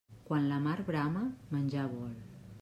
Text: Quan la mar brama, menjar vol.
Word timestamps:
Quan 0.29 0.47
la 0.51 0.57
mar 0.69 0.73
brama, 0.89 1.23
menjar 1.55 1.87
vol. 1.95 2.15